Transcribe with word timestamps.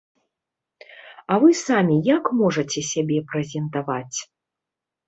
А 1.35 1.37
вы 1.45 1.49
самі 1.67 1.99
як 2.17 2.33
можаце 2.41 2.79
сябе 2.91 3.17
прэзентаваць? 3.31 4.17